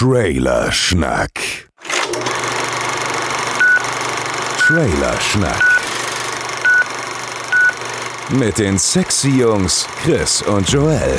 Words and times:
Trailer 0.00 0.72
Schnack. 0.72 1.68
Trailer 4.56 5.20
Schnack. 5.20 5.82
Mit 8.30 8.58
den 8.58 8.78
sexy 8.78 9.28
Jungs 9.28 9.86
Chris 10.02 10.40
und 10.40 10.66
Joel. 10.70 11.18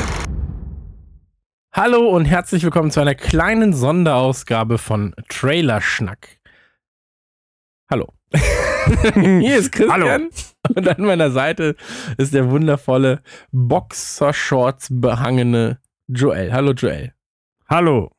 Hallo 1.76 2.10
und 2.10 2.26
herzlich 2.26 2.64
willkommen 2.64 2.90
zu 2.90 3.02
einer 3.02 3.14
kleinen 3.14 3.74
Sonderausgabe 3.74 4.80
von 4.80 5.14
Trailer 5.30 5.80
Schnack. 5.80 6.40
Hallo. 7.88 8.12
Hier 9.14 9.58
ist 9.58 9.74
Christian. 9.74 10.02
Hallo. 10.02 10.30
Und 10.76 10.88
an 10.88 11.06
meiner 11.06 11.30
Seite 11.30 11.76
ist 12.18 12.34
der 12.34 12.50
wundervolle 12.50 13.22
Boxershorts 13.52 14.88
behangene 14.90 15.80
Joel. 16.08 16.52
Hallo 16.52 16.72
Joel. 16.72 17.14
Hallo. 17.70 18.10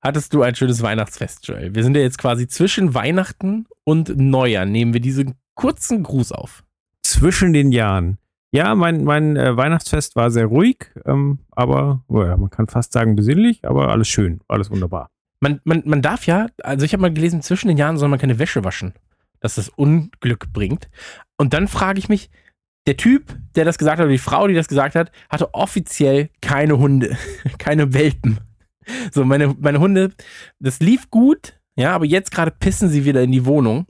Hattest 0.00 0.34
du 0.34 0.42
ein 0.42 0.54
schönes 0.54 0.82
Weihnachtsfest, 0.82 1.46
Joel? 1.46 1.74
Wir 1.74 1.82
sind 1.82 1.96
ja 1.96 2.02
jetzt 2.02 2.18
quasi 2.18 2.48
zwischen 2.48 2.94
Weihnachten 2.94 3.66
und 3.84 4.16
Neujahr. 4.16 4.66
Nehmen 4.66 4.92
wir 4.92 5.00
diesen 5.00 5.34
kurzen 5.54 6.02
Gruß 6.02 6.32
auf. 6.32 6.64
Zwischen 7.02 7.52
den 7.52 7.72
Jahren. 7.72 8.18
Ja, 8.50 8.74
mein, 8.74 9.04
mein 9.04 9.36
äh, 9.36 9.56
Weihnachtsfest 9.56 10.16
war 10.16 10.30
sehr 10.30 10.46
ruhig, 10.46 10.90
ähm, 11.04 11.40
aber 11.50 12.02
oh 12.08 12.22
ja, 12.22 12.36
man 12.36 12.48
kann 12.48 12.66
fast 12.66 12.92
sagen 12.92 13.14
besinnlich, 13.14 13.60
aber 13.62 13.90
alles 13.90 14.08
schön, 14.08 14.40
alles 14.48 14.70
wunderbar. 14.70 15.10
Man, 15.40 15.60
man, 15.64 15.82
man 15.84 16.00
darf 16.00 16.26
ja, 16.26 16.46
also 16.62 16.84
ich 16.84 16.92
habe 16.94 17.02
mal 17.02 17.12
gelesen, 17.12 17.42
zwischen 17.42 17.68
den 17.68 17.76
Jahren 17.76 17.98
soll 17.98 18.08
man 18.08 18.18
keine 18.18 18.38
Wäsche 18.38 18.64
waschen, 18.64 18.94
dass 19.40 19.56
das 19.56 19.68
Unglück 19.68 20.52
bringt. 20.52 20.88
Und 21.36 21.52
dann 21.52 21.68
frage 21.68 21.98
ich 21.98 22.08
mich, 22.08 22.30
der 22.86 22.96
Typ, 22.96 23.36
der 23.54 23.66
das 23.66 23.76
gesagt 23.76 23.98
hat, 23.98 24.04
oder 24.04 24.12
die 24.12 24.18
Frau, 24.18 24.48
die 24.48 24.54
das 24.54 24.66
gesagt 24.66 24.94
hat, 24.94 25.12
hatte 25.28 25.52
offiziell 25.52 26.30
keine 26.40 26.78
Hunde, 26.78 27.18
keine 27.58 27.92
Welpen. 27.92 28.38
So, 29.12 29.24
meine, 29.24 29.54
meine 29.58 29.80
Hunde, 29.80 30.12
das 30.58 30.80
lief 30.80 31.10
gut, 31.10 31.58
ja, 31.76 31.92
aber 31.94 32.04
jetzt 32.04 32.30
gerade 32.30 32.50
pissen 32.50 32.88
sie 32.88 33.04
wieder 33.04 33.22
in 33.22 33.32
die 33.32 33.46
Wohnung, 33.46 33.86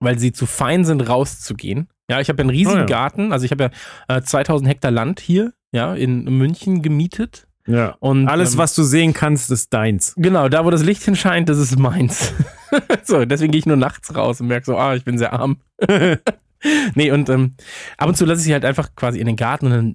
weil 0.00 0.18
sie 0.18 0.32
zu 0.32 0.46
fein 0.46 0.84
sind, 0.84 1.08
rauszugehen. 1.08 1.88
Ja, 2.10 2.20
ich 2.20 2.28
habe 2.28 2.38
ja 2.38 2.42
einen 2.42 2.50
riesigen 2.50 2.76
Oh 2.76 2.80
ja. 2.80 2.86
Garten, 2.86 3.32
also 3.32 3.44
ich 3.44 3.50
habe 3.50 3.70
ja 4.08 4.16
äh, 4.16 4.22
2000 4.22 4.68
Hektar 4.68 4.90
Land 4.90 5.20
hier, 5.20 5.52
ja, 5.72 5.94
in 5.94 6.24
München 6.24 6.82
gemietet. 6.82 7.46
Ja. 7.66 7.96
Und, 8.00 8.28
Alles, 8.28 8.52
ähm, 8.52 8.58
was 8.58 8.74
du 8.74 8.82
sehen 8.82 9.14
kannst, 9.14 9.50
ist 9.50 9.72
deins. 9.72 10.14
Genau, 10.16 10.48
da 10.48 10.64
wo 10.64 10.70
das 10.70 10.82
Licht 10.82 11.02
hinscheint, 11.02 11.48
das 11.48 11.58
ist 11.58 11.78
meins. 11.78 12.32
so, 13.04 13.24
deswegen 13.24 13.52
gehe 13.52 13.60
ich 13.60 13.66
nur 13.66 13.76
nachts 13.76 14.14
raus 14.14 14.40
und 14.40 14.48
merke 14.48 14.66
so, 14.66 14.76
ah, 14.76 14.94
ich 14.94 15.04
bin 15.04 15.16
sehr 15.16 15.32
arm. 15.32 15.58
nee, 16.94 17.10
und 17.10 17.28
ähm, 17.28 17.54
ab 17.96 18.08
und 18.08 18.16
zu 18.16 18.24
lasse 18.24 18.40
ich 18.40 18.46
sie 18.46 18.52
halt 18.52 18.64
einfach 18.64 18.94
quasi 18.96 19.20
in 19.20 19.26
den 19.26 19.36
Garten 19.36 19.66
und 19.66 19.72
dann, 19.72 19.94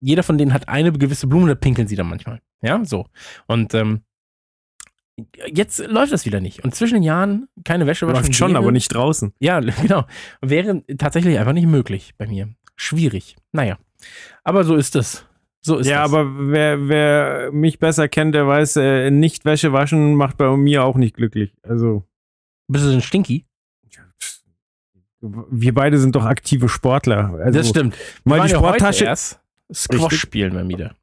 jeder 0.00 0.22
von 0.22 0.38
denen 0.38 0.52
hat 0.52 0.68
eine 0.68 0.92
gewisse 0.92 1.26
Blume, 1.26 1.48
da 1.48 1.54
pinkeln 1.54 1.88
sie 1.88 1.96
dann 1.96 2.08
manchmal. 2.08 2.40
Ja, 2.64 2.84
so. 2.84 3.06
Und 3.46 3.74
ähm, 3.74 4.00
jetzt 5.46 5.78
läuft 5.86 6.12
das 6.12 6.26
wieder 6.26 6.40
nicht. 6.40 6.64
Und 6.64 6.74
zwischen 6.74 6.94
den 6.94 7.02
Jahren 7.02 7.48
keine 7.64 7.86
Wäsche 7.86 8.06
waschen. 8.06 8.22
Läuft 8.22 8.34
schon, 8.34 8.50
wäre- 8.50 8.58
aber 8.58 8.72
nicht 8.72 8.88
draußen. 8.92 9.32
Ja, 9.38 9.60
genau. 9.82 10.06
Wäre 10.40 10.82
tatsächlich 10.98 11.38
einfach 11.38 11.52
nicht 11.52 11.66
möglich 11.66 12.14
bei 12.18 12.26
mir. 12.26 12.48
Schwierig. 12.76 13.36
Naja. 13.52 13.78
Aber 14.42 14.64
so 14.64 14.74
ist 14.76 14.96
es. 14.96 15.24
So 15.60 15.78
ist 15.78 15.86
ja, 15.86 16.02
das. 16.02 16.12
aber 16.12 16.50
wer, 16.50 16.88
wer 16.88 17.52
mich 17.52 17.78
besser 17.78 18.08
kennt, 18.08 18.34
der 18.34 18.46
weiß, 18.46 18.76
äh, 18.76 19.10
nicht 19.10 19.44
Wäsche 19.46 19.72
waschen 19.72 20.14
macht 20.14 20.36
bei 20.36 20.54
mir 20.56 20.84
auch 20.84 20.96
nicht 20.96 21.16
glücklich. 21.16 21.54
Also, 21.62 22.04
Bist 22.68 22.84
du 22.84 22.90
denn 22.90 23.00
stinky? 23.00 23.46
wir 25.22 25.72
beide 25.72 25.96
sind 25.98 26.14
doch 26.16 26.24
aktive 26.26 26.68
Sportler. 26.68 27.32
Also, 27.42 27.58
das 27.58 27.68
stimmt. 27.70 27.96
Waren 28.24 28.42
die 28.46 28.54
Sporttasche. 28.54 29.10
Squash 29.72 30.18
spielen 30.20 30.52
wir 30.52 30.68
wieder. 30.68 30.94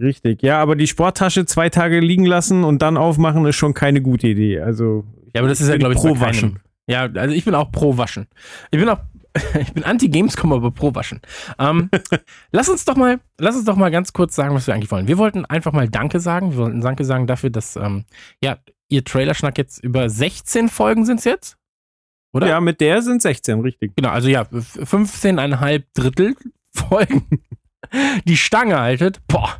Richtig, 0.00 0.42
ja, 0.42 0.60
aber 0.60 0.76
die 0.76 0.86
Sporttasche 0.86 1.44
zwei 1.46 1.68
Tage 1.68 2.00
liegen 2.00 2.24
lassen 2.26 2.64
und 2.64 2.80
dann 2.82 2.96
aufmachen 2.96 3.44
ist 3.46 3.56
schon 3.56 3.74
keine 3.74 4.00
gute 4.02 4.28
Idee. 4.28 4.60
Also, 4.60 5.04
Ja, 5.34 5.40
aber 5.40 5.48
das 5.48 5.60
ist 5.60 5.68
ja, 5.68 5.76
glaube 5.76 5.94
ich, 5.94 6.00
pro. 6.00 6.18
Waschen. 6.20 6.58
Ja, 6.88 7.02
also 7.02 7.34
ich 7.34 7.44
bin 7.44 7.54
auch 7.54 7.70
pro 7.70 7.96
Waschen. 7.98 8.26
Ich 8.70 8.78
bin 8.80 8.88
auch, 8.88 8.98
ich 9.60 9.72
bin 9.72 9.84
anti-Gamescom, 9.84 10.52
aber 10.52 10.70
pro 10.70 10.94
Waschen. 10.94 11.20
Ähm, 11.58 11.90
lass 12.52 12.68
uns 12.68 12.84
doch 12.84 12.96
mal, 12.96 13.20
lass 13.38 13.54
uns 13.56 13.64
doch 13.64 13.76
mal 13.76 13.90
ganz 13.90 14.12
kurz 14.12 14.34
sagen, 14.34 14.54
was 14.54 14.66
wir 14.66 14.74
eigentlich 14.74 14.90
wollen. 14.90 15.06
Wir 15.06 15.18
wollten 15.18 15.44
einfach 15.44 15.72
mal 15.72 15.88
Danke 15.88 16.18
sagen. 16.20 16.52
Wir 16.52 16.58
wollten 16.58 16.80
Danke 16.80 17.04
sagen 17.04 17.26
dafür, 17.26 17.50
dass, 17.50 17.76
ähm, 17.76 18.04
ja, 18.42 18.58
ihr 18.88 19.04
Trailerschnack 19.04 19.56
jetzt 19.58 19.84
über 19.84 20.08
16 20.10 20.68
Folgen 20.68 21.04
sind 21.04 21.24
jetzt. 21.24 21.56
Oder? 22.32 22.48
Ja, 22.48 22.60
mit 22.60 22.80
der 22.80 23.02
sind 23.02 23.22
16, 23.22 23.60
richtig. 23.60 23.92
Genau, 23.96 24.10
also 24.10 24.28
ja, 24.28 24.42
f- 24.42 24.78
15,5 24.82 25.82
Drittel 25.94 26.34
Folgen 26.72 27.22
die 28.24 28.36
Stange 28.36 28.78
haltet. 28.78 29.20
Boah. 29.26 29.56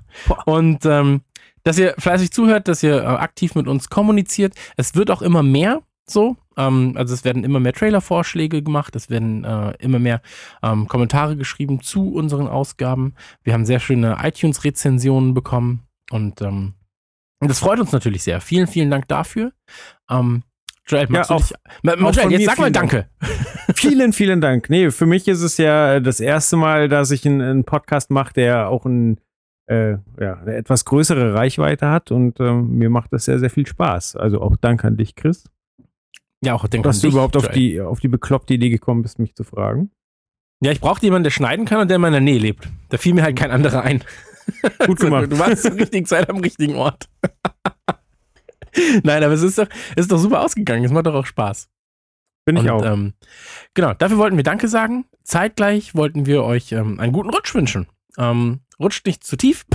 Und 0.46 0.84
ähm, 0.86 1.22
dass 1.62 1.78
ihr 1.78 1.94
fleißig 1.98 2.30
zuhört, 2.32 2.68
dass 2.68 2.82
ihr 2.82 3.02
äh, 3.02 3.06
aktiv 3.06 3.54
mit 3.54 3.68
uns 3.68 3.90
kommuniziert. 3.90 4.54
Es 4.76 4.94
wird 4.94 5.10
auch 5.10 5.22
immer 5.22 5.42
mehr 5.42 5.82
so. 6.06 6.36
Ähm, 6.56 6.94
also 6.96 7.12
es 7.14 7.24
werden 7.24 7.44
immer 7.44 7.60
mehr 7.60 7.72
Trailer-Vorschläge 7.72 8.62
gemacht, 8.62 8.96
es 8.96 9.10
werden 9.10 9.44
äh, 9.44 9.72
immer 9.78 9.98
mehr 9.98 10.22
ähm, 10.62 10.88
Kommentare 10.88 11.36
geschrieben 11.36 11.80
zu 11.82 12.12
unseren 12.12 12.48
Ausgaben. 12.48 13.14
Wir 13.44 13.52
haben 13.52 13.64
sehr 13.66 13.78
schöne 13.80 14.16
iTunes-Rezensionen 14.22 15.34
bekommen 15.34 15.86
und 16.10 16.40
ähm, 16.42 16.74
das 17.40 17.58
freut 17.60 17.78
uns 17.80 17.92
natürlich 17.92 18.22
sehr. 18.22 18.40
Vielen, 18.40 18.66
vielen 18.66 18.90
Dank 18.90 19.08
dafür. 19.08 19.52
Ähm, 20.10 20.42
Joel, 20.86 21.08
Ja, 21.10 21.22
auch- 21.30 21.40
dich, 21.40 21.54
auch 21.84 22.14
Joel, 22.14 22.32
jetzt 22.32 22.44
sag 22.46 22.58
mal 22.58 22.64
vielen 22.64 22.72
Dank. 22.72 23.08
Vielen, 23.74 24.12
vielen 24.12 24.40
Dank. 24.40 24.70
Nee, 24.70 24.90
für 24.90 25.06
mich 25.06 25.28
ist 25.28 25.42
es 25.42 25.56
ja 25.56 26.00
das 26.00 26.20
erste 26.20 26.56
Mal, 26.56 26.88
dass 26.88 27.10
ich 27.10 27.26
einen, 27.26 27.40
einen 27.40 27.64
Podcast 27.64 28.10
mache, 28.10 28.32
der 28.32 28.68
auch 28.68 28.84
ein, 28.84 29.20
äh, 29.66 29.92
ja, 30.20 30.38
eine 30.40 30.54
etwas 30.54 30.84
größere 30.84 31.34
Reichweite 31.34 31.88
hat 31.88 32.10
und 32.10 32.40
ähm, 32.40 32.76
mir 32.78 32.90
macht 32.90 33.12
das 33.12 33.26
sehr, 33.26 33.38
sehr 33.38 33.50
viel 33.50 33.66
Spaß. 33.66 34.16
Also 34.16 34.40
auch 34.40 34.56
Dank 34.56 34.84
an 34.84 34.96
dich, 34.96 35.14
Chris, 35.14 35.44
Ja, 36.44 36.54
auch 36.54 36.66
denk 36.68 36.84
dass 36.84 36.96
an 36.96 37.00
du 37.02 37.06
dich, 37.08 37.14
überhaupt 37.14 37.36
auf 37.36 37.48
die, 37.48 37.80
auf 37.80 38.00
die 38.00 38.08
bekloppte 38.08 38.54
Idee 38.54 38.70
gekommen 38.70 39.02
bist, 39.02 39.18
mich 39.18 39.34
zu 39.34 39.44
fragen. 39.44 39.90
Ja, 40.62 40.72
ich 40.72 40.80
brauchte 40.80 41.06
jemanden, 41.06 41.24
der 41.24 41.30
schneiden 41.30 41.64
kann 41.64 41.80
und 41.80 41.88
der 41.88 41.96
in 41.96 42.02
meiner 42.02 42.20
Nähe 42.20 42.38
lebt. 42.38 42.68
Da 42.90 42.98
fiel 42.98 43.14
mir 43.14 43.22
halt 43.22 43.36
kein 43.36 43.50
anderer 43.50 43.82
ein. 43.82 44.04
Gut 44.86 45.00
gemacht. 45.00 45.30
Du 45.30 45.38
warst 45.38 45.62
zur 45.62 45.74
richtigen 45.74 46.04
Zeit 46.06 46.28
am 46.28 46.38
richtigen 46.38 46.74
Ort. 46.76 47.08
Nein, 49.02 49.24
aber 49.24 49.32
es 49.32 49.42
ist 49.42 49.58
doch, 49.58 49.68
es 49.96 50.02
ist 50.02 50.12
doch 50.12 50.18
super 50.18 50.42
ausgegangen. 50.42 50.84
Es 50.84 50.92
macht 50.92 51.06
doch 51.06 51.14
auch 51.14 51.26
Spaß. 51.26 51.68
Bin 52.44 52.56
ich 52.56 52.62
und, 52.62 52.70
auch. 52.70 52.84
Ähm, 52.84 53.14
genau, 53.74 53.94
dafür 53.94 54.18
wollten 54.18 54.36
wir 54.36 54.44
Danke 54.44 54.68
sagen. 54.68 55.04
Zeitgleich 55.22 55.94
wollten 55.94 56.26
wir 56.26 56.44
euch 56.44 56.72
ähm, 56.72 56.98
einen 56.98 57.12
guten 57.12 57.30
Rutsch 57.30 57.54
wünschen. 57.54 57.86
Ähm, 58.18 58.60
rutscht 58.78 59.06
nicht 59.06 59.24
zu 59.24 59.36
tief. 59.36 59.66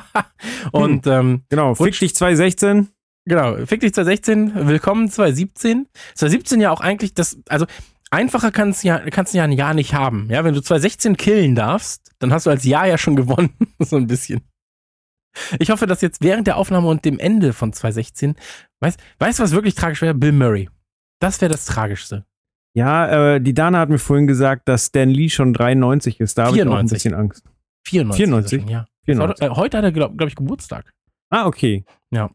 und 0.72 1.06
ähm, 1.06 1.44
genau, 1.48 1.74
Fick 1.74 1.98
dich 1.98 2.14
2016. 2.14 2.88
Genau, 3.24 3.54
Fick 3.66 3.80
dich 3.80 3.94
2016, 3.94 4.66
willkommen 4.66 5.08
2017. 5.08 5.86
2017 6.14 6.60
ja 6.60 6.70
auch 6.70 6.80
eigentlich 6.80 7.14
das, 7.14 7.38
also 7.48 7.66
einfacher 8.10 8.50
kannst 8.50 8.82
ja, 8.82 8.98
kannst 9.10 9.32
du 9.32 9.38
ja 9.38 9.44
ein 9.44 9.52
Jahr 9.52 9.74
nicht 9.74 9.94
haben. 9.94 10.28
Ja, 10.28 10.44
wenn 10.44 10.54
du 10.54 10.60
2016 10.60 11.16
killen 11.16 11.54
darfst, 11.54 12.10
dann 12.18 12.32
hast 12.32 12.46
du 12.46 12.50
als 12.50 12.64
Jahr 12.64 12.86
ja 12.86 12.98
schon 12.98 13.16
gewonnen, 13.16 13.54
so 13.78 13.96
ein 13.96 14.06
bisschen. 14.06 14.42
Ich 15.58 15.70
hoffe, 15.70 15.86
dass 15.86 16.02
jetzt 16.02 16.22
während 16.22 16.46
der 16.46 16.56
Aufnahme 16.56 16.88
und 16.88 17.04
dem 17.04 17.18
Ende 17.18 17.52
von 17.52 17.72
2016, 17.72 18.34
weißt, 18.80 19.00
weißt 19.18 19.38
du, 19.38 19.42
was 19.44 19.52
wirklich 19.52 19.74
tragisch 19.74 20.02
wäre? 20.02 20.14
Bill 20.14 20.32
Murray. 20.32 20.68
Das 21.22 21.40
wäre 21.40 21.52
das 21.52 21.66
Tragischste. 21.66 22.24
Ja, 22.74 23.34
äh, 23.34 23.40
die 23.40 23.54
Dana 23.54 23.78
hat 23.78 23.90
mir 23.90 23.98
vorhin 23.98 24.26
gesagt, 24.26 24.68
dass 24.68 24.86
Stan 24.86 25.08
Lee 25.08 25.28
schon 25.28 25.52
93 25.52 26.18
ist. 26.18 26.36
Da 26.36 26.46
habe 26.46 26.56
ich 26.56 26.62
auch 26.62 26.66
ein 26.66 26.88
94. 26.88 26.96
bisschen 26.96 27.14
Angst. 27.14 27.44
94. 27.86 28.16
94? 28.16 28.52
ist 28.52 28.52
er 28.52 28.60
schon, 28.60 28.68
ja. 28.68 28.86
94. 29.04 29.42
Heute, 29.44 29.52
äh, 29.52 29.56
heute 29.56 29.78
hat 29.78 29.84
er, 29.84 29.92
glaube 29.92 30.16
glaub 30.16 30.28
ich, 30.28 30.34
Geburtstag. 30.34 30.92
Ah, 31.30 31.46
okay. 31.46 31.84
Ja. 32.10 32.30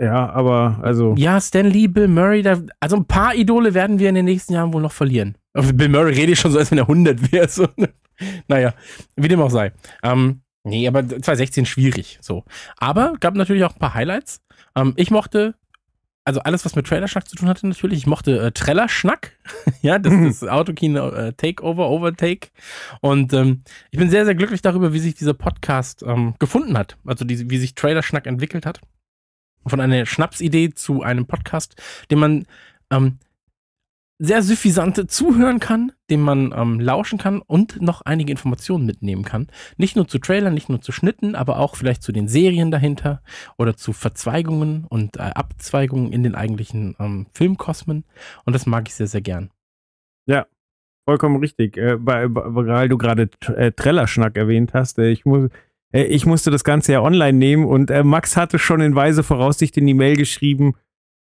Ja, 0.00 0.30
aber 0.30 0.80
also. 0.82 1.14
Ja, 1.16 1.40
Stan 1.40 1.66
Lee, 1.66 1.86
Bill 1.86 2.08
Murray, 2.08 2.42
da, 2.42 2.60
also 2.80 2.96
ein 2.96 3.04
paar 3.04 3.36
Idole 3.36 3.74
werden 3.74 4.00
wir 4.00 4.08
in 4.08 4.16
den 4.16 4.24
nächsten 4.24 4.52
Jahren 4.52 4.72
wohl 4.72 4.82
noch 4.82 4.92
verlieren. 4.92 5.36
Aber 5.52 5.72
Bill 5.72 5.88
Murray 5.88 6.14
rede 6.14 6.32
ich 6.32 6.40
schon 6.40 6.50
so, 6.50 6.58
als 6.58 6.72
wenn 6.72 6.78
er 6.78 6.88
100 6.88 7.32
wäre. 7.32 7.48
So. 7.48 7.68
Naja, 8.48 8.74
wie 9.14 9.28
dem 9.28 9.40
auch 9.40 9.50
sei. 9.50 9.70
Ähm, 10.02 10.40
nee, 10.64 10.88
aber 10.88 11.06
2016 11.06 11.66
schwierig. 11.66 12.18
So. 12.20 12.42
Aber 12.76 13.12
gab 13.20 13.36
natürlich 13.36 13.62
auch 13.62 13.74
ein 13.74 13.78
paar 13.78 13.94
Highlights. 13.94 14.40
Ähm, 14.74 14.92
ich 14.96 15.12
mochte, 15.12 15.54
also 16.28 16.40
alles, 16.40 16.66
was 16.66 16.76
mit 16.76 16.86
Trailerschnack 16.86 17.26
zu 17.26 17.36
tun 17.36 17.48
hatte, 17.48 17.66
natürlich. 17.66 18.00
Ich 18.00 18.06
mochte 18.06 18.38
äh, 18.38 18.52
Trellerschnack. 18.52 19.32
ja, 19.82 19.98
das 19.98 20.12
ist 20.12 20.42
das 20.42 20.50
Autokino 20.50 21.08
äh, 21.08 21.32
Takeover, 21.32 21.88
Overtake. 21.88 22.48
Und 23.00 23.32
ähm, 23.32 23.62
ich 23.90 23.98
bin 23.98 24.10
sehr, 24.10 24.26
sehr 24.26 24.34
glücklich 24.34 24.60
darüber, 24.60 24.92
wie 24.92 24.98
sich 24.98 25.14
dieser 25.14 25.32
Podcast 25.32 26.02
ähm, 26.02 26.34
gefunden 26.38 26.76
hat. 26.76 26.98
Also 27.06 27.24
die, 27.24 27.48
wie 27.48 27.56
sich 27.56 27.74
Trailerschnack 27.74 28.26
entwickelt 28.26 28.66
hat 28.66 28.80
von 29.66 29.80
einer 29.80 30.04
Schnapsidee 30.04 30.74
zu 30.74 31.02
einem 31.02 31.24
Podcast, 31.24 31.76
den 32.10 32.18
man 32.18 32.46
ähm, 32.90 33.18
sehr 34.20 34.42
suffisante 34.42 35.06
zuhören 35.06 35.60
kann, 35.60 35.92
dem 36.10 36.20
man 36.20 36.52
ähm, 36.56 36.80
lauschen 36.80 37.18
kann 37.18 37.40
und 37.40 37.80
noch 37.80 38.02
einige 38.02 38.32
Informationen 38.32 38.84
mitnehmen 38.84 39.24
kann. 39.24 39.46
Nicht 39.76 39.94
nur 39.94 40.08
zu 40.08 40.18
Trailern, 40.18 40.54
nicht 40.54 40.68
nur 40.68 40.80
zu 40.80 40.90
Schnitten, 40.90 41.34
aber 41.36 41.58
auch 41.58 41.76
vielleicht 41.76 42.02
zu 42.02 42.10
den 42.10 42.26
Serien 42.26 42.70
dahinter 42.70 43.22
oder 43.58 43.76
zu 43.76 43.92
Verzweigungen 43.92 44.84
und 44.88 45.16
äh, 45.18 45.20
Abzweigungen 45.20 46.12
in 46.12 46.24
den 46.24 46.34
eigentlichen 46.34 46.96
ähm, 46.98 47.26
Filmkosmen. 47.32 48.04
Und 48.44 48.54
das 48.54 48.66
mag 48.66 48.88
ich 48.88 48.94
sehr, 48.94 49.06
sehr 49.06 49.20
gern. 49.22 49.50
Vollkommen 51.06 51.36
richtig. 51.36 51.76
Äh, 51.76 51.96
bei, 51.98 52.26
weil 52.28 52.88
du 52.88 52.98
gerade 52.98 53.30
äh, 53.54 53.72
Trellerschnack 53.72 54.36
erwähnt 54.36 54.74
hast, 54.74 54.98
äh, 54.98 55.10
ich 55.10 55.24
muss, 55.24 55.48
Äh, 55.92 56.04
ich 56.04 56.26
musste 56.26 56.50
das 56.50 56.64
Ganze 56.64 56.92
ja 56.92 57.00
online 57.02 57.38
nehmen 57.38 57.64
und 57.64 57.90
äh, 57.90 58.04
Max 58.04 58.36
hatte 58.36 58.58
schon 58.58 58.80
in 58.80 58.94
weise 58.94 59.22
Voraussicht 59.22 59.76
in 59.76 59.86
die 59.86 59.94
Mail 59.94 60.16
geschrieben, 60.16 60.74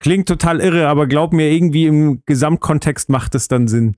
klingt 0.03 0.29
total 0.29 0.61
irre, 0.61 0.89
aber 0.89 1.07
glaub 1.07 1.33
mir, 1.33 1.51
irgendwie 1.51 1.87
im 1.87 2.23
Gesamtkontext 2.27 3.09
macht 3.09 3.35
es 3.35 3.49
dann 3.49 3.69
Sinn. 3.69 3.97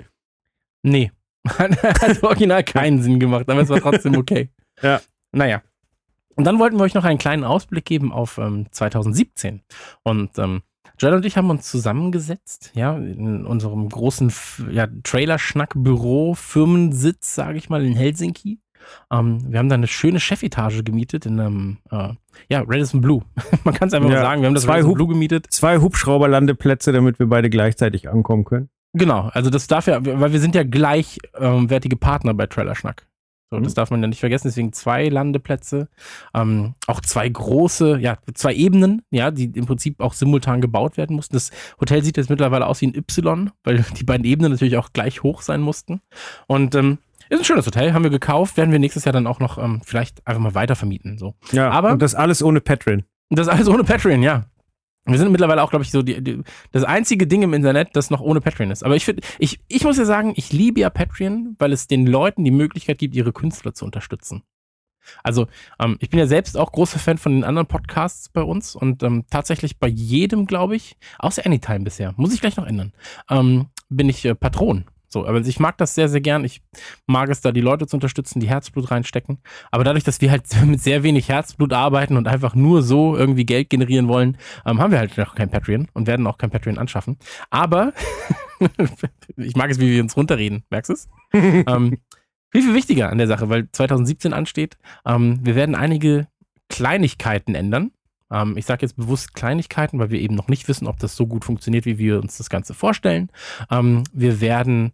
Nee. 0.83 1.11
Hat 1.49 2.23
original 2.23 2.63
keinen 2.63 3.03
Sinn 3.03 3.19
gemacht, 3.19 3.49
aber 3.49 3.63
es 3.63 3.69
war 3.69 3.81
trotzdem 3.81 4.17
okay. 4.17 4.51
Ja. 4.83 5.01
Naja. 5.31 5.63
Und 6.35 6.45
dann 6.45 6.59
wollten 6.59 6.77
wir 6.77 6.83
euch 6.83 6.95
noch 6.95 7.05
einen 7.05 7.19
kleinen 7.19 7.45
Ausblick 7.45 7.85
geben 7.85 8.13
auf 8.13 8.39
ähm, 8.39 8.67
2017. 8.73 9.63
Und 10.03 10.37
ähm, 10.37 10.63
Joel 10.99 11.15
und 11.15 11.25
ich 11.25 11.37
haben 11.37 11.49
uns 11.49 11.71
zusammengesetzt, 11.71 12.73
ja, 12.75 12.97
in 12.97 13.47
unserem 13.47 13.89
großen 13.89 14.33
ja, 14.71 14.89
Trailer-Schnack-Büro, 15.05 16.35
Firmensitz, 16.35 17.37
sage 17.37 17.59
ich 17.59 17.69
mal, 17.69 17.85
in 17.85 17.95
Helsinki. 17.95 18.59
Ähm, 19.13 19.45
wir 19.51 19.59
haben 19.59 19.69
da 19.69 19.75
eine 19.75 19.87
schöne 19.87 20.21
Chefetage 20.21 20.83
gemietet 20.83 21.27
in 21.27 21.39
einem, 21.41 21.79
äh, 21.91 22.11
ja, 22.49 22.61
Redison 22.61 23.01
Blue. 23.01 23.23
Man 23.65 23.75
kann 23.75 23.89
es 23.89 23.95
einfach 23.95 24.09
Ja, 24.11 24.17
mal 24.17 24.23
sagen, 24.23 24.43
wir 24.43 24.47
haben 24.49 24.55
das 24.55 24.65
zwei 24.65 24.75
Redison 24.75 24.91
Hub- 24.91 24.97
Blue 24.97 25.09
gemietet. 25.09 25.47
Zwei 25.51 25.79
Hubschrauberlandeplätze, 25.79 26.93
damit 26.93 27.19
wir 27.19 27.27
beide 27.27 27.51
gleichzeitig 27.51 28.09
ankommen 28.09 28.45
können. 28.45 28.69
Genau, 28.93 29.29
also 29.33 29.51
das 29.51 29.67
darf 29.67 29.87
ja, 29.89 29.99
weil 30.05 30.33
wir 30.33 30.41
sind 30.41 30.55
ja 30.55 30.63
gleichwertige 30.63 31.97
Partner 31.97 32.35
bei 32.35 32.47
Trailer 32.47 32.75
Schnack. 32.75 33.07
So, 33.51 33.61
das 33.61 33.73
Mhm. 33.73 33.77
darf 33.77 33.91
man 33.91 34.01
ja 34.03 34.09
nicht 34.09 34.21
vergessen, 34.21 34.49
deswegen 34.49 34.73
zwei 34.73 35.09
Landeplätze, 35.09 35.89
ähm, 36.35 36.75
auch 36.87 37.01
zwei 37.01 37.29
große, 37.29 37.99
ja, 37.99 38.17
zwei 38.35 38.55
Ebenen, 38.55 39.03
ja, 39.11 39.31
die 39.31 39.45
im 39.45 39.67
Prinzip 39.67 40.01
auch 40.01 40.15
simultan 40.15 40.61
gebaut 40.61 40.97
werden 40.97 41.15
mussten. 41.17 41.35
Das 41.37 41.51
Hotel 41.81 42.03
sieht 42.03 42.17
jetzt 42.17 42.31
mittlerweile 42.31 42.67
aus 42.67 42.81
wie 42.81 42.87
ein 42.87 42.95
Y, 42.97 43.51
weil 43.63 43.85
die 43.99 44.05
beiden 44.05 44.25
Ebenen 44.25 44.53
natürlich 44.53 44.77
auch 44.77 44.93
gleich 44.93 45.23
hoch 45.23 45.43
sein 45.43 45.61
mussten. 45.61 46.01
Und 46.47 46.75
ähm, 46.75 46.99
ist 47.29 47.39
ein 47.39 47.45
schönes 47.45 47.67
Hotel, 47.67 47.93
haben 47.93 48.05
wir 48.05 48.11
gekauft, 48.11 48.57
werden 48.57 48.73
wir 48.73 48.79
nächstes 48.79 49.05
Jahr 49.05 49.13
dann 49.13 49.27
auch 49.27 49.41
noch 49.41 49.59
ähm, 49.59 49.81
vielleicht 49.85 50.27
einfach 50.27 50.43
mal 50.43 50.55
weiter 50.55 50.77
vermieten. 50.77 51.19
So. 51.19 51.35
Ja, 51.53 51.71
Aber- 51.71 51.93
und 51.93 52.03
das 52.03 52.15
alles 52.15 52.43
ohne 52.43 52.61
Patreon. 52.61 53.05
Das 53.31 53.49
alles 53.49 53.69
ohne 53.69 53.85
Patreon, 53.85 54.23
ja. 54.23 54.47
Wir 55.07 55.19
sind 55.19 55.33
mittlerweile 55.33 55.63
auch, 55.63 55.69
glaube 55.71 55.85
ich, 55.85 55.91
so 55.91 56.03
die, 56.03 56.23
die, 56.23 56.43
das 56.73 56.83
einzige 56.85 57.27
Ding 57.27 57.43
im 57.43 57.53
Internet, 57.53 57.91
das 57.93 58.09
noch 58.09 58.21
ohne 58.21 58.41
Patreon 58.41 58.71
ist. 58.71 58.83
Aber 58.83 58.97
ich 58.97 59.05
finde, 59.05 59.23
ich, 59.39 59.61
ich 59.69 59.85
muss 59.85 59.99
ja 59.99 60.07
sagen, 60.07 60.33
ich 60.37 60.53
liebe 60.53 60.81
ja 60.81 60.89
Patreon, 60.89 61.57
weil 61.59 61.73
es 61.73 61.87
den 61.87 62.07
Leuten 62.07 62.43
die 62.43 62.51
Möglichkeit 62.51 62.99
gibt, 62.99 63.15
ihre 63.15 63.33
Künstler 63.33 63.75
zu 63.75 63.85
unterstützen. 63.85 64.43
Also, 65.23 65.47
ähm, 65.79 65.97
ich 66.01 66.09
bin 66.09 66.19
ja 66.19 66.27
selbst 66.27 66.57
auch 66.57 66.73
großer 66.73 66.99
Fan 66.99 67.19
von 67.19 67.33
den 67.33 67.45
anderen 67.45 67.67
Podcasts 67.67 68.31
bei 68.31 68.43
uns 68.43 68.75
und 68.75 69.03
ähm, 69.03 69.25
tatsächlich 69.29 69.79
bei 69.79 69.89
jedem, 69.89 70.47
glaube 70.47 70.77
ich, 70.77 70.97
außer 71.19 71.45
Anytime 71.45 71.81
bisher, 71.81 72.15
muss 72.17 72.33
ich 72.33 72.41
gleich 72.41 72.57
noch 72.57 72.67
ändern, 72.67 72.95
ähm, 73.29 73.67
bin 73.91 74.09
ich 74.09 74.25
äh, 74.25 74.35
Patron. 74.35 74.87
So, 75.15 75.29
aber 75.29 75.41
ich 75.41 75.61
mag 75.61 75.79
das 75.79 75.95
sehr, 75.95 76.09
sehr 76.09 76.21
gern. 76.21 76.45
Ich 76.45 76.61
mag 77.07 77.31
es 77.31 77.41
da, 77.41 77.53
die 77.53 77.61
Leute 77.61 77.87
zu 77.87 77.97
unterstützen, 77.97 78.41
die 78.41 78.49
Herzblut 78.49 78.91
reinstecken. 78.91 79.39
Aber 79.71 79.85
dadurch, 79.85 80.03
dass 80.03 80.21
wir 80.21 80.29
halt 80.29 80.45
mit 80.67 80.81
sehr 80.81 81.05
wenig 81.05 81.29
Herzblut 81.29 81.73
arbeiten 81.73 82.17
und 82.17 82.27
einfach 82.27 82.57
nur 82.57 82.83
so 82.83 83.17
irgendwie 83.17 83.47
Geld 83.47 83.71
generieren 83.71 84.09
wollen, 84.09 84.37
ähm, 84.67 84.81
haben 84.81 84.91
wir 84.91 84.99
halt 84.99 85.17
noch 85.17 85.37
kein 85.37 85.51
Patreon 85.51 85.87
und 85.93 86.09
werden 86.09 86.27
auch 86.27 86.37
kein 86.37 86.51
Patreon 86.51 86.79
anschaffen. 86.79 87.17
Aber 87.49 87.93
ich 89.37 89.55
mag 89.55 89.71
es, 89.71 89.79
wie 89.79 89.93
wir 89.93 90.03
uns 90.03 90.17
runterreden. 90.17 90.65
Merkst 90.71 90.91
du 90.91 90.95
es? 90.95 91.09
ähm, 91.33 91.99
viel, 92.51 92.63
viel 92.63 92.75
wichtiger 92.75 93.09
an 93.09 93.19
der 93.19 93.29
Sache, 93.29 93.49
weil 93.49 93.69
2017 93.71 94.33
ansteht. 94.33 94.77
Ähm, 95.07 95.39
wir 95.45 95.55
werden 95.55 95.77
einige 95.77 96.27
Kleinigkeiten 96.69 97.55
ändern. 97.55 97.93
Ähm, 98.33 98.57
ich 98.57 98.67
sage 98.67 98.83
jetzt 98.83 98.97
bewusst 98.97 99.35
Kleinigkeiten, 99.35 100.01
weil 100.01 100.11
wir 100.11 100.21
eben 100.21 100.35
noch 100.35 100.49
nicht 100.49 100.67
wissen, 100.67 100.89
ob 100.89 100.99
das 100.99 101.15
so 101.15 101.27
gut 101.27 101.45
funktioniert, 101.45 101.87
wie 101.87 101.99
wir 101.99 102.21
uns 102.21 102.37
das 102.37 102.51
Ganze 102.51 102.75
vorstellen. 102.75 103.31
Ähm, 103.71 104.03
wir 104.13 104.41
werden, 104.41 104.93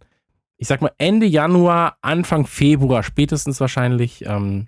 ich 0.61 0.67
sag 0.67 0.79
mal, 0.83 0.91
Ende 0.99 1.25
Januar, 1.25 1.97
Anfang 2.01 2.45
Februar 2.45 3.01
spätestens 3.01 3.59
wahrscheinlich 3.59 4.23
ähm, 4.27 4.67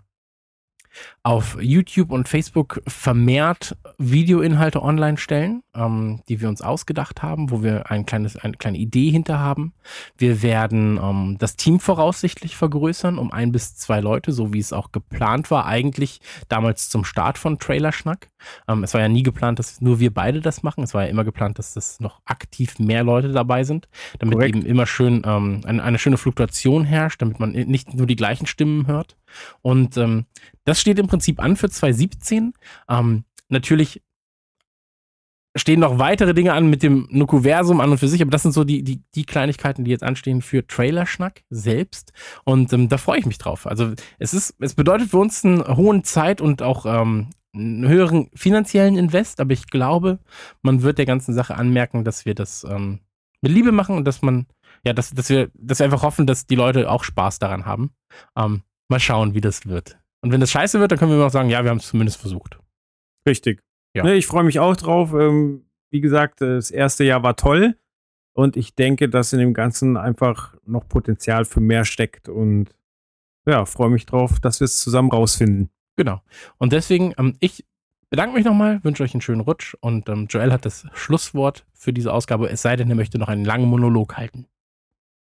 auf 1.23 1.57
YouTube 1.61 2.11
und 2.11 2.27
Facebook 2.27 2.81
vermehrt 2.87 3.75
Videoinhalte 3.97 4.81
online 4.81 5.17
stellen, 5.17 5.63
ähm, 5.75 6.21
die 6.27 6.41
wir 6.41 6.49
uns 6.49 6.61
ausgedacht 6.61 7.21
haben, 7.21 7.51
wo 7.51 7.63
wir 7.63 7.89
ein 7.91 8.05
kleines, 8.05 8.37
eine 8.37 8.53
kleine 8.53 8.77
Idee 8.77 9.09
hinter 9.09 9.39
haben. 9.39 9.73
Wir 10.17 10.41
werden 10.41 10.99
ähm, 11.01 11.37
das 11.39 11.55
Team 11.55 11.79
voraussichtlich 11.79 12.55
vergrößern 12.55 13.17
um 13.17 13.31
ein 13.31 13.51
bis 13.51 13.75
zwei 13.75 13.99
Leute, 13.99 14.31
so 14.31 14.53
wie 14.53 14.59
es 14.59 14.73
auch 14.73 14.91
geplant 14.91 15.51
war, 15.51 15.65
eigentlich 15.65 16.19
damals 16.49 16.89
zum 16.89 17.05
Start 17.05 17.37
von 17.37 17.59
Trailerschnack. 17.59 18.29
Ähm, 18.67 18.83
es 18.83 18.93
war 18.93 19.01
ja 19.01 19.09
nie 19.09 19.23
geplant, 19.23 19.59
dass 19.59 19.81
nur 19.81 19.99
wir 19.99 20.13
beide 20.13 20.41
das 20.41 20.63
machen. 20.63 20.83
Es 20.83 20.93
war 20.93 21.03
ja 21.03 21.09
immer 21.09 21.23
geplant, 21.23 21.59
dass 21.59 21.73
das 21.73 21.99
noch 21.99 22.21
aktiv 22.25 22.79
mehr 22.79 23.03
Leute 23.03 23.31
dabei 23.31 23.63
sind, 23.63 23.87
damit 24.19 24.35
Korrekt. 24.35 24.55
eben 24.55 24.65
immer 24.65 24.85
schön 24.85 25.23
ähm, 25.25 25.61
eine, 25.65 25.83
eine 25.83 25.99
schöne 25.99 26.17
Fluktuation 26.17 26.85
herrscht, 26.85 27.21
damit 27.21 27.39
man 27.39 27.51
nicht 27.51 27.93
nur 27.93 28.07
die 28.07 28.15
gleichen 28.15 28.45
Stimmen 28.45 28.87
hört. 28.87 29.15
Und 29.62 29.97
ähm, 29.97 30.25
das 30.65 30.80
steht 30.80 31.00
im 31.00 31.07
Prinzip 31.07 31.39
an 31.41 31.56
für 31.56 31.69
2017. 31.69 32.53
Ähm, 32.89 33.24
natürlich 33.50 34.01
stehen 35.56 35.81
noch 35.81 36.00
weitere 36.00 36.33
Dinge 36.33 36.53
an 36.53 36.68
mit 36.68 36.81
dem 36.81 37.07
Nukuversum 37.12 37.80
an 37.80 37.91
und 37.91 37.97
für 38.00 38.07
sich, 38.07 38.21
aber 38.21 38.31
das 38.31 38.41
sind 38.41 38.53
so 38.53 38.63
die, 38.63 38.83
die, 38.83 39.03
die 39.13 39.24
Kleinigkeiten, 39.24 39.83
die 39.83 39.91
jetzt 39.91 40.03
anstehen 40.03 40.41
für 40.41 40.65
Trailerschnack 40.65 41.44
selbst. 41.50 42.12
Und 42.44 42.74
ähm, 42.74 42.89
da 42.89 42.97
freue 42.97 43.19
ich 43.19 43.25
mich 43.25 43.38
drauf. 43.38 43.68
Also 43.68 43.94
es 44.18 44.33
ist, 44.33 44.56
es 44.59 44.74
bedeutet 44.74 45.12
für 45.12 45.18
uns 45.18 45.45
einen 45.45 45.63
hohen 45.75 46.03
Zeit 46.03 46.41
und 46.41 46.62
auch 46.63 46.86
ähm, 46.86 47.29
einen 47.53 47.88
höheren 47.88 48.29
finanziellen 48.33 48.97
Invest, 48.97 49.39
aber 49.39 49.53
ich 49.53 49.68
glaube, 49.68 50.19
man 50.63 50.81
wird 50.81 50.97
der 50.97 51.06
ganzen 51.06 51.36
Sache 51.36 51.56
anmerken, 51.56 52.03
dass 52.03 52.25
wir 52.25 52.33
das 52.33 52.65
ähm, 52.68 53.00
mit 53.41 53.51
Liebe 53.51 53.71
machen 53.71 53.95
und 53.95 54.06
dass 54.06 54.24
man, 54.24 54.47
ja, 54.83 54.94
dass, 54.94 55.12
dass 55.12 55.29
wir, 55.29 55.51
dass 55.53 55.79
wir 55.79 55.86
einfach 55.86 56.01
hoffen, 56.01 56.25
dass 56.25 56.47
die 56.47 56.56
Leute 56.56 56.89
auch 56.89 57.03
Spaß 57.03 57.38
daran 57.38 57.65
haben. 57.65 57.91
Ähm, 58.36 58.63
mal 58.93 58.99
schauen, 58.99 59.33
wie 59.33 59.41
das 59.41 59.65
wird. 59.65 59.97
Und 60.21 60.31
wenn 60.31 60.39
das 60.39 60.51
scheiße 60.51 60.79
wird, 60.79 60.91
dann 60.91 60.99
können 60.99 61.11
wir 61.11 61.15
immer 61.15 61.25
noch 61.25 61.31
sagen, 61.31 61.49
ja, 61.49 61.63
wir 61.63 61.71
haben 61.71 61.79
es 61.79 61.87
zumindest 61.87 62.19
versucht. 62.19 62.57
Richtig. 63.27 63.61
Ja. 63.93 64.03
Ne, 64.03 64.15
ich 64.15 64.27
freue 64.27 64.43
mich 64.43 64.59
auch 64.59 64.75
drauf. 64.75 65.13
Ähm, 65.13 65.65
wie 65.89 66.01
gesagt, 66.01 66.41
das 66.41 66.71
erste 66.71 67.03
Jahr 67.03 67.23
war 67.23 67.35
toll. 67.35 67.75
Und 68.33 68.57
ich 68.57 68.73
denke, 68.75 69.09
dass 69.09 69.33
in 69.33 69.39
dem 69.39 69.53
Ganzen 69.53 69.97
einfach 69.97 70.55
noch 70.65 70.87
Potenzial 70.87 71.45
für 71.45 71.59
mehr 71.59 71.85
steckt. 71.85 72.29
Und 72.29 72.69
ja, 73.45 73.65
freue 73.65 73.89
mich 73.89 74.05
drauf, 74.05 74.39
dass 74.39 74.59
wir 74.59 74.65
es 74.65 74.79
zusammen 74.79 75.11
rausfinden. 75.11 75.69
Genau. 75.95 76.21
Und 76.57 76.73
deswegen, 76.73 77.13
ähm, 77.17 77.35
ich 77.39 77.65
bedanke 78.09 78.35
mich 78.35 78.45
nochmal, 78.45 78.83
wünsche 78.83 79.03
euch 79.03 79.13
einen 79.13 79.21
schönen 79.21 79.41
Rutsch 79.41 79.75
und 79.81 80.07
ähm, 80.09 80.27
Joel 80.29 80.51
hat 80.51 80.65
das 80.65 80.87
Schlusswort 80.93 81.65
für 81.73 81.93
diese 81.93 82.13
Ausgabe, 82.13 82.49
es 82.49 82.61
sei 82.61 82.75
denn, 82.75 82.89
er 82.89 82.95
möchte 82.95 83.19
noch 83.19 83.27
einen 83.27 83.45
langen 83.45 83.67
Monolog 83.67 84.17
halten. 84.17 84.45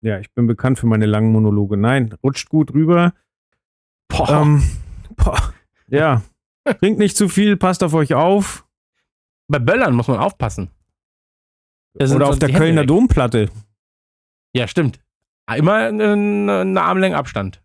Ja, 0.01 0.19
ich 0.19 0.31
bin 0.33 0.48
bekannt 0.48 0.80
für 0.80 0.88
meine 0.88 1.06
langen 1.06 1.31
Monologe. 1.31 1.75
Nein, 1.75 2.13
rutscht 2.24 2.50
gut 2.50 2.74
rüber. 2.74 3.13
Boah, 4.09 4.42
Ähm, 4.42 4.63
boah, 5.15 5.54
ja. 5.88 6.21
Trinkt 6.80 7.00
nicht 7.00 7.15
zu 7.18 7.30
viel, 7.30 7.56
passt 7.57 7.83
auf 7.83 7.94
euch 7.94 8.13
auf. 8.13 8.65
bei 9.50 9.59
Böllern 9.59 9.95
muss 9.95 10.07
man 10.07 10.19
aufpassen. 10.19 10.69
Oder 11.99 12.28
auf 12.30 12.40
der 12.40 12.52
Kölner 12.52 12.81
weg. 12.81 12.87
Domplatte. 12.87 13.49
Ja, 14.54 14.68
stimmt. 14.68 14.99
Immer 15.56 15.76
eine, 15.76 16.61
eine 16.61 16.81
Armlänge 16.81 17.16
Abstand. 17.18 17.61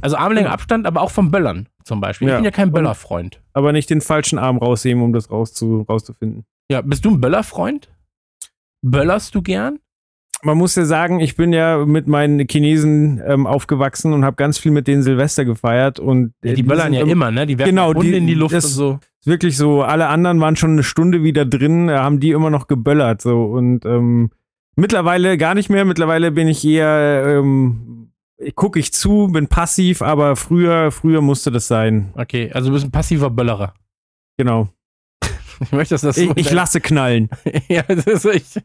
Also 0.00 0.16
Armlänge 0.16 0.50
Abstand, 0.50 0.86
aber 0.86 1.00
auch 1.02 1.10
vom 1.10 1.30
Böllern 1.30 1.68
zum 1.84 2.00
Beispiel. 2.00 2.28
Ich 2.28 2.32
Ja. 2.32 2.38
bin 2.38 2.44
ja 2.44 2.50
kein 2.50 2.68
Und- 2.68 2.74
Böllerfreund. 2.74 3.42
Aber 3.52 3.72
nicht 3.72 3.88
den 3.90 4.00
falschen 4.00 4.38
Arm 4.38 4.58
rausheben, 4.58 5.02
um 5.02 5.12
das 5.12 5.30
rauszu, 5.30 5.82
rauszufinden. 5.88 6.44
Ja, 6.70 6.80
bist 6.82 7.04
du 7.04 7.10
ein 7.10 7.20
Böllerfreund? 7.20 7.90
Böllerst 8.84 9.34
du 9.34 9.42
gern? 9.42 9.78
Man 10.44 10.58
muss 10.58 10.74
ja 10.74 10.84
sagen, 10.84 11.20
ich 11.20 11.36
bin 11.36 11.52
ja 11.52 11.84
mit 11.86 12.08
meinen 12.08 12.46
Chinesen 12.48 13.22
ähm, 13.24 13.46
aufgewachsen 13.46 14.12
und 14.12 14.24
habe 14.24 14.34
ganz 14.34 14.58
viel 14.58 14.72
mit 14.72 14.88
denen 14.88 15.02
Silvester 15.04 15.44
gefeiert. 15.44 16.00
Und 16.00 16.34
Ja, 16.42 16.54
die 16.54 16.64
böllern 16.64 16.92
ja 16.92 17.02
im- 17.02 17.08
immer, 17.10 17.30
ne? 17.30 17.46
Die 17.46 17.58
werfen 17.58 17.70
Genau, 17.70 17.94
Hunde 17.94 18.10
die- 18.10 18.16
in 18.16 18.26
die 18.26 18.34
Luft 18.34 18.54
das- 18.54 18.64
und 18.64 18.70
so. 18.72 18.98
Wirklich 19.24 19.56
so, 19.56 19.82
alle 19.82 20.08
anderen 20.08 20.40
waren 20.40 20.56
schon 20.56 20.72
eine 20.72 20.82
Stunde 20.82 21.22
wieder 21.22 21.44
drin, 21.44 21.88
äh, 21.88 21.92
haben 21.92 22.18
die 22.18 22.30
immer 22.32 22.50
noch 22.50 22.66
geböllert. 22.66 23.22
So. 23.22 23.44
Und 23.44 23.84
ähm, 23.84 24.30
mittlerweile 24.74 25.38
gar 25.38 25.54
nicht 25.54 25.70
mehr. 25.70 25.84
Mittlerweile 25.84 26.32
bin 26.32 26.48
ich 26.48 26.64
eher, 26.64 27.24
ähm, 27.38 28.08
gucke 28.56 28.80
ich 28.80 28.92
zu, 28.92 29.28
bin 29.28 29.46
passiv, 29.46 30.02
aber 30.02 30.34
früher, 30.34 30.90
früher 30.90 31.20
musste 31.20 31.52
das 31.52 31.68
sein. 31.68 32.10
Okay, 32.16 32.50
also 32.52 32.70
du 32.70 32.72
bist 32.74 32.84
ein 32.84 32.90
passiver 32.90 33.30
Böllerer. 33.30 33.74
Genau. 34.38 34.70
Ich 35.60 35.72
möchte, 35.72 35.94
dass 35.94 36.02
das 36.02 36.16
Ich, 36.16 36.30
ich 36.36 36.50
lasse 36.50 36.80
knallen. 36.80 37.30
Ja, 37.68 37.82
das 37.82 38.06
ist 38.06 38.24
ich. 38.24 38.62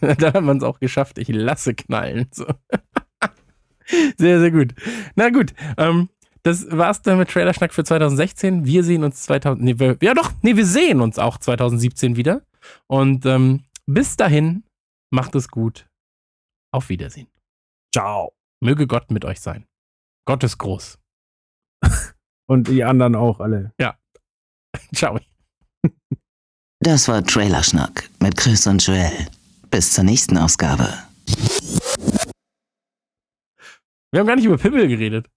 Da 0.18 0.32
hat 0.32 0.42
man 0.42 0.58
es 0.58 0.62
auch 0.62 0.80
geschafft. 0.80 1.18
Ich 1.18 1.28
lasse 1.28 1.74
knallen. 1.74 2.28
So. 2.32 2.46
Sehr, 4.16 4.40
sehr 4.40 4.50
gut. 4.50 4.74
Na 5.14 5.30
gut, 5.30 5.54
ähm, 5.76 6.08
das 6.42 6.66
war's 6.70 7.02
dann 7.02 7.18
mit 7.18 7.30
Trailerschnack 7.30 7.72
für 7.72 7.84
2016. 7.84 8.64
Wir 8.64 8.84
sehen 8.84 9.04
uns 9.04 9.22
2000. 9.22 9.62
Nee, 9.62 9.78
wir, 9.78 9.96
ja 10.00 10.14
doch, 10.14 10.32
nee, 10.42 10.56
wir 10.56 10.66
sehen 10.66 11.00
uns 11.00 11.18
auch 11.18 11.38
2017 11.38 12.16
wieder. 12.16 12.42
Und 12.86 13.26
ähm, 13.26 13.64
bis 13.86 14.16
dahin, 14.16 14.64
macht 15.10 15.34
es 15.34 15.48
gut. 15.48 15.88
Auf 16.72 16.88
Wiedersehen. 16.88 17.28
Ciao. 17.94 18.32
Möge 18.60 18.86
Gott 18.86 19.10
mit 19.10 19.24
euch 19.24 19.40
sein. 19.40 19.66
Gott 20.26 20.42
ist 20.44 20.58
groß. 20.58 20.98
Und 22.46 22.68
die 22.68 22.84
anderen 22.84 23.14
auch 23.14 23.40
alle. 23.40 23.72
Ciao. 24.94 25.18
Das 26.80 27.08
war 27.08 27.24
Trailerschnack 27.24 28.08
mit 28.20 28.36
Chris 28.36 28.66
und 28.66 28.86
Joel. 28.86 29.26
Bis 29.70 29.92
zur 29.92 30.04
nächsten 30.04 30.38
Ausgabe. 30.38 30.88
Wir 34.12 34.20
haben 34.20 34.26
gar 34.26 34.36
nicht 34.36 34.44
über 34.44 34.56
Pimmel 34.56 34.86
geredet. 34.88 35.28